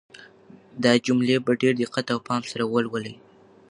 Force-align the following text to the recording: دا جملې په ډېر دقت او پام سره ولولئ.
دا 0.83 0.91
جملې 1.05 1.37
په 1.45 1.51
ډېر 1.61 1.73
دقت 1.83 2.05
او 2.13 2.19
پام 2.27 2.41
سره 2.51 2.63
ولولئ. 2.67 3.15